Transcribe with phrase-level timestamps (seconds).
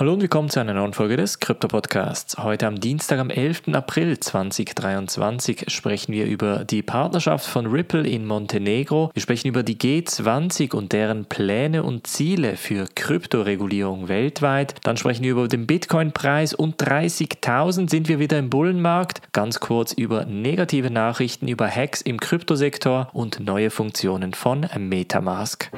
[0.00, 2.38] Hallo und willkommen zu einer neuen Folge des Krypto Podcasts.
[2.38, 3.74] Heute am Dienstag, am 11.
[3.74, 9.10] April 2023 sprechen wir über die Partnerschaft von Ripple in Montenegro.
[9.12, 14.74] Wir sprechen über die G20 und deren Pläne und Ziele für Kryptoregulierung weltweit.
[14.84, 19.20] Dann sprechen wir über den Bitcoin-Preis und 30.000 sind wir wieder im Bullenmarkt.
[19.34, 25.70] Ganz kurz über negative Nachrichten über Hacks im Kryptosektor und neue Funktionen von Metamask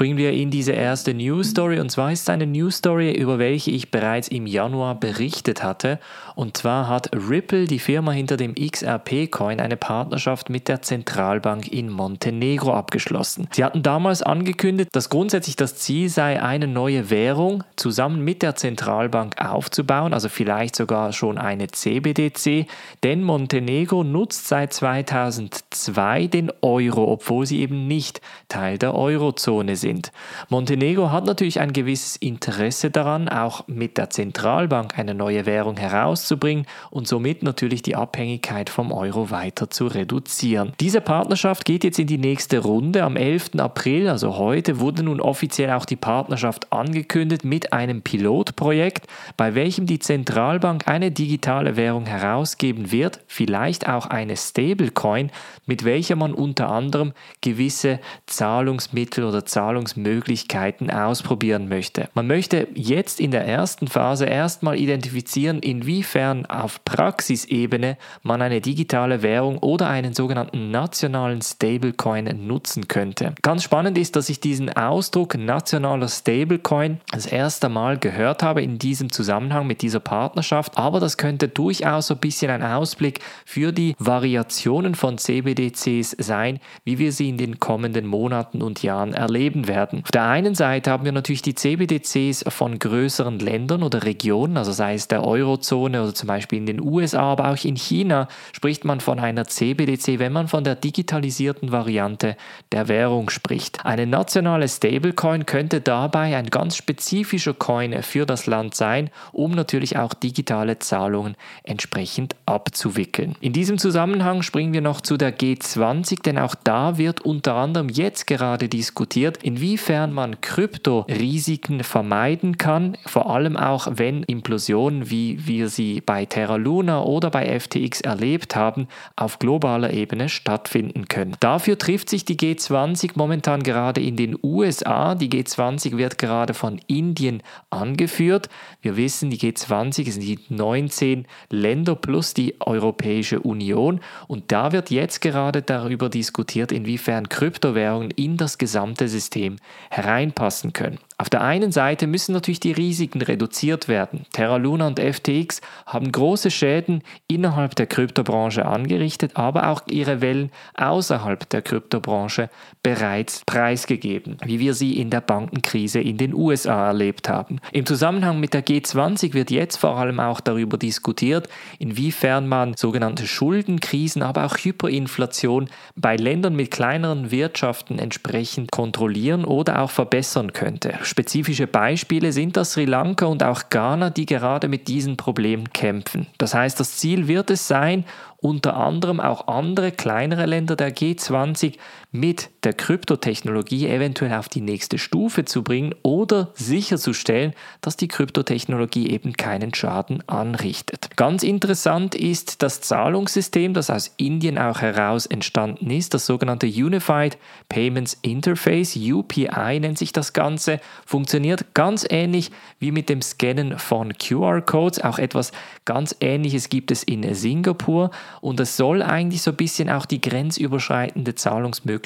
[0.00, 1.78] springen wir in diese erste News Story.
[1.78, 5.98] Und zwar ist es eine News Story, über welche ich bereits im Januar berichtet hatte.
[6.34, 11.90] Und zwar hat Ripple, die Firma hinter dem XRP-Coin, eine Partnerschaft mit der Zentralbank in
[11.90, 13.46] Montenegro abgeschlossen.
[13.52, 18.56] Sie hatten damals angekündigt, dass grundsätzlich das Ziel sei, eine neue Währung zusammen mit der
[18.56, 22.66] Zentralbank aufzubauen, also vielleicht sogar schon eine CBDC,
[23.02, 29.89] denn Montenegro nutzt seit 2002 den Euro, obwohl sie eben nicht Teil der Eurozone sind
[29.90, 30.12] sind.
[30.48, 36.66] Montenegro hat natürlich ein gewisses Interesse daran, auch mit der Zentralbank eine neue Währung herauszubringen
[36.90, 40.72] und somit natürlich die Abhängigkeit vom Euro weiter zu reduzieren.
[40.80, 43.02] Diese Partnerschaft geht jetzt in die nächste Runde.
[43.02, 43.58] Am 11.
[43.58, 49.86] April, also heute, wurde nun offiziell auch die Partnerschaft angekündigt mit einem Pilotprojekt, bei welchem
[49.86, 55.30] die Zentralbank eine digitale Währung herausgeben wird, vielleicht auch eine Stablecoin,
[55.66, 62.08] mit welcher man unter anderem gewisse Zahlungsmittel oder Zahlungsmittel Zahlungsmöglichkeiten ausprobieren möchte.
[62.14, 69.22] Man möchte jetzt in der ersten Phase erstmal identifizieren, inwiefern auf Praxisebene man eine digitale
[69.22, 73.34] Währung oder einen sogenannten nationalen Stablecoin nutzen könnte.
[73.42, 78.78] Ganz spannend ist, dass ich diesen Ausdruck nationaler Stablecoin das erste Mal gehört habe in
[78.78, 83.72] diesem Zusammenhang mit dieser Partnerschaft, aber das könnte durchaus so ein bisschen ein Ausblick für
[83.72, 89.59] die Variationen von CBDCs sein, wie wir sie in den kommenden Monaten und Jahren erleben
[89.68, 90.00] werden.
[90.04, 94.72] Auf der einen Seite haben wir natürlich die CBDCs von größeren Ländern oder Regionen, also
[94.72, 98.84] sei es der Eurozone oder zum Beispiel in den USA, aber auch in China spricht
[98.84, 102.36] man von einer CBDC, wenn man von der digitalisierten Variante
[102.72, 103.84] der Währung spricht.
[103.84, 109.96] Eine nationale Stablecoin könnte dabei ein ganz spezifischer Coin für das Land sein, um natürlich
[109.96, 113.34] auch digitale Zahlungen entsprechend abzuwickeln.
[113.40, 117.88] In diesem Zusammenhang springen wir noch zu der G20, denn auch da wird unter anderem
[117.88, 125.68] jetzt gerade diskutiert, inwiefern man Kryptorisiken vermeiden kann, vor allem auch wenn Implosionen, wie wir
[125.68, 131.36] sie bei Terra Luna oder bei FTX erlebt haben, auf globaler Ebene stattfinden können.
[131.40, 135.16] Dafür trifft sich die G20 momentan gerade in den USA.
[135.16, 138.48] Die G20 wird gerade von Indien angeführt.
[138.82, 144.92] Wir wissen, die G20 sind die 19 Länder plus die Europäische Union und da wird
[144.92, 149.56] jetzt gerade darüber diskutiert, inwiefern Kryptowährungen in das gesamte System System
[149.90, 150.98] hereinpassen können.
[151.20, 154.24] Auf der einen Seite müssen natürlich die Risiken reduziert werden.
[154.32, 160.50] Terra Luna und FTX haben große Schäden innerhalb der Kryptobranche angerichtet, aber auch ihre Wellen
[160.78, 162.48] außerhalb der Kryptobranche
[162.82, 167.60] bereits preisgegeben, wie wir sie in der Bankenkrise in den USA erlebt haben.
[167.70, 173.26] Im Zusammenhang mit der G20 wird jetzt vor allem auch darüber diskutiert, inwiefern man sogenannte
[173.26, 180.94] Schuldenkrisen, aber auch Hyperinflation bei Ländern mit kleineren Wirtschaften entsprechend kontrollieren oder auch verbessern könnte.
[181.10, 186.28] Spezifische Beispiele sind das Sri Lanka und auch Ghana, die gerade mit diesen Problemen kämpfen.
[186.38, 188.04] Das heißt, das Ziel wird es sein,
[188.36, 191.78] unter anderem auch andere kleinere Länder der G20
[192.12, 199.10] mit der Kryptotechnologie eventuell auf die nächste Stufe zu bringen oder sicherzustellen, dass die Kryptotechnologie
[199.10, 201.16] eben keinen Schaden anrichtet.
[201.16, 207.38] Ganz interessant ist das Zahlungssystem, das aus Indien auch heraus entstanden ist, das sogenannte Unified
[207.68, 212.50] Payments Interface, UPI nennt sich das Ganze, funktioniert ganz ähnlich
[212.80, 215.52] wie mit dem Scannen von QR-Codes, auch etwas
[215.84, 218.10] ganz ähnliches gibt es in Singapur.
[218.40, 221.99] Und es soll eigentlich so ein bisschen auch die grenzüberschreitende Zahlungsmöglichkeit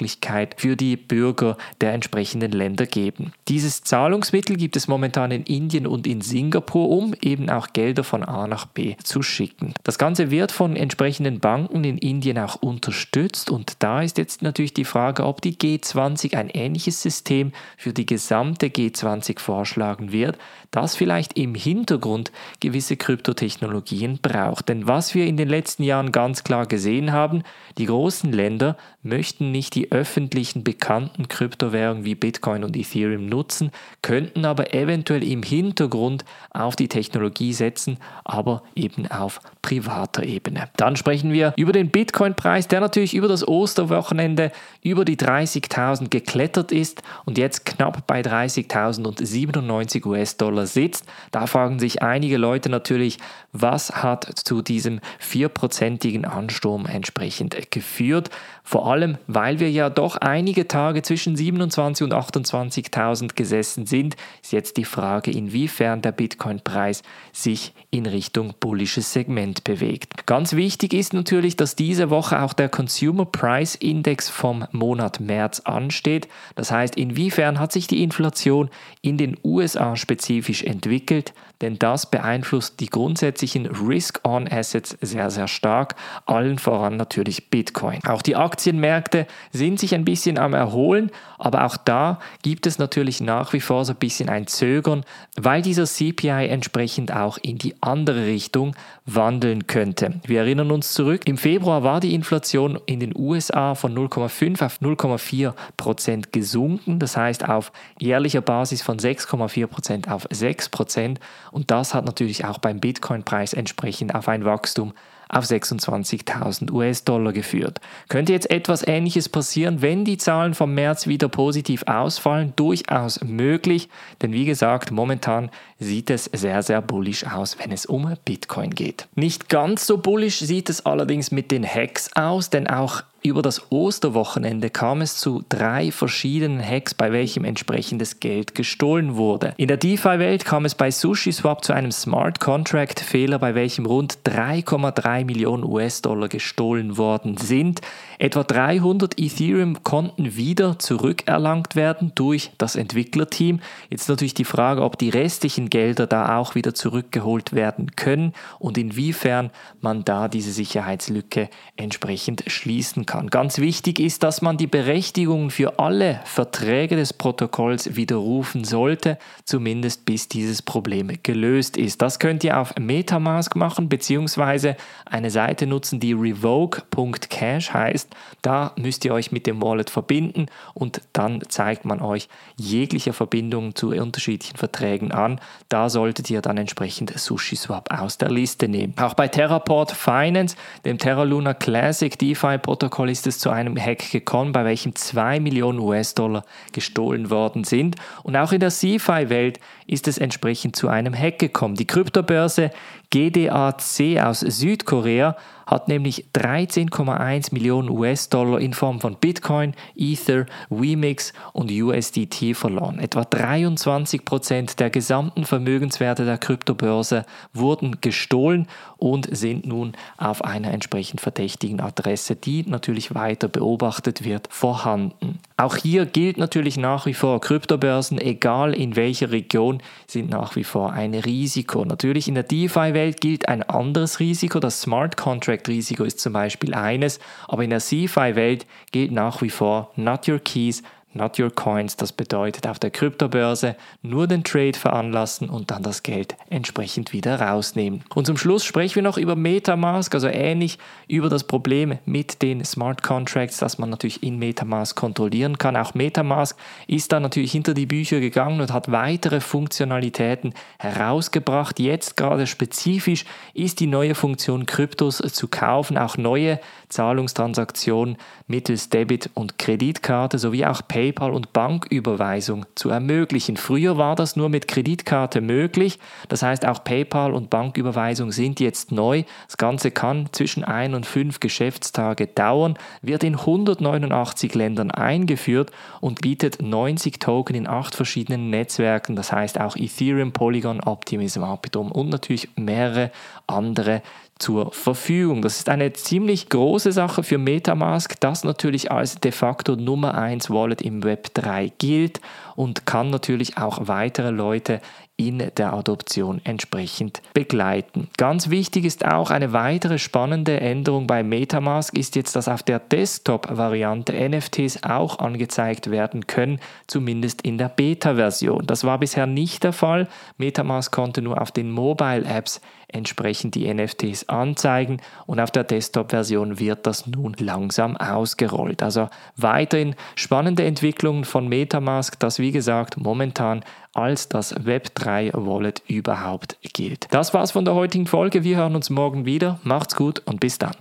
[0.57, 3.33] für die Bürger der entsprechenden Länder geben.
[3.49, 8.23] Dieses Zahlungsmittel gibt es momentan in Indien und in Singapur, um eben auch Gelder von
[8.23, 9.75] A nach B zu schicken.
[9.83, 14.75] Das Ganze wird von entsprechenden Banken in Indien auch unterstützt und da ist jetzt natürlich
[14.75, 20.39] die Frage, ob die G20 ein ähnliches System für die gesamte G20 vorschlagen wird,
[20.71, 24.69] das vielleicht im Hintergrund gewisse Kryptotechnologien braucht.
[24.69, 27.43] Denn was wir in den letzten Jahren ganz klar gesehen haben,
[27.79, 33.71] die großen Länder möchten nicht die öffentlichen bekannten Kryptowährungen wie Bitcoin und Ethereum nutzen,
[34.03, 40.69] könnten aber eventuell im Hintergrund auf die Technologie setzen, aber eben auf privater Ebene.
[40.77, 44.51] Dann sprechen wir über den Bitcoin-Preis, der natürlich über das Osterwochenende
[44.83, 51.07] über die 30.000 geklettert ist und jetzt knapp bei 30.097 US-Dollar sitzt.
[51.31, 53.19] Da fragen sich einige Leute natürlich,
[53.53, 58.31] was hat zu diesem vierprozentigen Ansturm entsprechend geführt?
[58.63, 58.94] Vor allem,
[59.27, 64.85] weil wir ja doch einige Tage zwischen 27 und 28.000 gesessen sind, ist jetzt die
[64.85, 67.03] Frage, inwiefern der Bitcoin-Preis
[67.33, 70.27] sich in Richtung bullisches Segment bewegt.
[70.27, 75.61] Ganz wichtig ist natürlich, dass diese Woche auch der Consumer Price Index vom Monat März
[75.61, 76.29] ansteht.
[76.55, 78.71] Das heißt, inwiefern hat sich die Inflation
[79.03, 85.95] in den USA spezifisch entwickelt, denn das beeinflusst die grundsätzlichen Risk-on-Assets sehr, sehr stark,
[86.27, 88.01] allen voran natürlich Bitcoin.
[88.07, 93.21] Auch die Aktienmärkte sind sich ein bisschen am Erholen, aber auch da gibt es natürlich
[93.21, 95.05] nach wie vor so ein bisschen ein Zögern,
[95.37, 98.75] weil dieser CPI entsprechend auch in die andere Richtung
[99.07, 100.21] wandeln könnte.
[100.27, 104.81] Wir erinnern uns zurück, im Februar war die Inflation in den USA von 0,5 auf
[104.81, 111.21] 0,4 Prozent gesunken, das heißt auf jährlicher Basis von 6,4 Prozent auf 6 Prozent
[111.55, 114.93] und das hat natürlich auch beim Bitcoin-Preis entsprechend auf ein Wachstum
[115.29, 117.81] auf 26.000 US-Dollar geführt.
[118.09, 122.53] Könnte jetzt etwas Ähnliches passieren, wenn die Zahlen vom März wieder positiv ausfallen?
[122.57, 123.89] Durchaus möglich,
[124.21, 125.49] denn wie gesagt, momentan
[125.79, 129.07] sieht es sehr, sehr bullisch aus, wenn es um Bitcoin geht.
[129.15, 133.73] Nicht ganz so bullisch sieht es allerdings mit den Hacks aus, denn auch über das
[133.73, 139.55] Osterwochenende kam es zu drei verschiedenen Hacks, bei welchem entsprechendes Geld gestohlen wurde.
[139.57, 145.25] In der DeFi-Welt kam es bei SushiSwap zu einem Smart Contract-Fehler, bei welchem rund 3,3
[145.25, 147.81] Millionen US-Dollar gestohlen worden sind.
[148.19, 153.61] Etwa 300 Ethereum konnten wieder zurückerlangt werden durch das Entwicklerteam.
[153.89, 158.77] Jetzt natürlich die Frage, ob die restlichen Gelder da auch wieder zurückgeholt werden können und
[158.77, 159.51] inwiefern
[159.81, 163.31] man da diese Sicherheitslücke entsprechend schließen kann kann.
[163.31, 170.05] Ganz wichtig ist, dass man die Berechtigung für alle Verträge des Protokolls widerrufen sollte, zumindest
[170.05, 172.03] bis dieses Problem gelöst ist.
[172.03, 174.77] Das könnt ihr auf Metamask machen, beziehungsweise
[175.07, 178.09] eine Seite nutzen, die revoke.cash heißt.
[178.43, 183.77] Da müsst ihr euch mit dem Wallet verbinden und dann zeigt man euch jegliche Verbindungen
[183.77, 185.41] zu unterschiedlichen Verträgen an.
[185.69, 188.95] Da solltet ihr dann entsprechend SushiSwap aus der Liste nehmen.
[188.99, 193.77] Auch bei Terraport Finance, dem Terra Luna Classic DeFi Protokoll, Fall ist es zu einem
[193.77, 196.43] Hack gekommen, bei welchem 2 Millionen US-Dollar
[196.73, 197.97] gestohlen worden sind.
[198.23, 201.75] Und auch in der CFI-Welt ist es entsprechend zu einem Hack gekommen.
[201.75, 202.71] Die Kryptobörse
[203.15, 211.71] GDAC aus Südkorea hat nämlich 13,1 Millionen US-Dollar in Form von Bitcoin, Ether, Wemix und
[211.71, 212.99] USDT verloren.
[212.99, 218.67] Etwa 23 Prozent der gesamten Vermögenswerte der Kryptobörse wurden gestohlen
[218.97, 225.39] und sind nun auf einer entsprechend verdächtigen Adresse, die natürlich weiter beobachtet wird, vorhanden.
[225.57, 230.65] Auch hier gilt natürlich nach wie vor, Kryptobörsen, egal in welcher Region, sind nach wie
[230.65, 231.85] vor ein Risiko.
[231.85, 237.21] Natürlich in der DeFi-Welt gilt ein anderes Risiko, das Smart Contract-Risiko ist zum Beispiel eines,
[237.47, 240.83] aber in der CeFi-Welt gilt nach wie vor Not Your Keys,
[241.15, 246.03] Not Your Coins, das bedeutet auf der Kryptobörse nur den Trade veranlassen und dann das
[246.03, 248.03] Geld entsprechend wieder rausnehmen.
[248.15, 250.79] Und zum Schluss sprechen wir noch über Metamask, also ähnlich
[251.09, 255.77] über das Problem mit den Smart Contracts, dass man natürlich in Metamask kontrollieren kann.
[255.77, 261.79] Auch Metamask ist da natürlich hinter die Bücher gegangen und hat weitere Funktionalitäten herausgebracht.
[261.79, 268.17] Jetzt gerade spezifisch ist die neue Funktion Kryptos zu kaufen, auch neue Zahlungstransaktionen
[268.47, 273.59] mittels Debit- und Kreditkarte sowie auch PayPal und Banküberweisung zu ermöglichen.
[273.59, 275.99] Früher war das nur mit Kreditkarte möglich,
[276.31, 279.25] das heißt auch PayPal und Banküberweisung sind jetzt neu.
[279.47, 286.23] Das Ganze kann zwischen ein und fünf Geschäftstage dauern, wird in 189 Ländern eingeführt und
[286.23, 292.09] bietet 90 Token in acht verschiedenen Netzwerken, das heißt auch Ethereum, Polygon, Optimism, Arbitrum und
[292.09, 293.11] natürlich mehrere
[293.47, 294.01] andere
[294.39, 295.43] zur Verfügung.
[295.43, 300.51] Das ist eine ziemlich große Sache für Metamask, das natürlich als de facto Nummer 1
[300.51, 302.21] Wallet im Web 3 gilt
[302.57, 304.81] und kann natürlich auch weitere Leute
[305.17, 308.09] in der Adoption entsprechend begleiten.
[308.17, 312.81] Ganz wichtig ist auch eine weitere spannende Änderung bei Metamask ist jetzt, dass auf der
[312.81, 318.67] Desktop-Variante NFTs auch angezeigt werden können, zumindest in der Beta-Version.
[318.67, 320.09] Das war bisher nicht der Fall.
[320.37, 322.61] Metamask konnte nur auf den Mobile-Apps
[322.95, 328.83] entsprechend die NFTs anzeigen und auf der Desktop-Version wird das nun langsam ausgerollt.
[328.83, 336.57] Also weiterhin spannende Entwicklungen von Metamask, das wie gesagt momentan als das Web3 Wallet überhaupt
[336.63, 337.07] gilt.
[337.11, 338.45] Das war's von der heutigen Folge.
[338.45, 339.61] Wir hören uns morgen wieder.
[339.63, 340.75] Macht's gut und bis dann.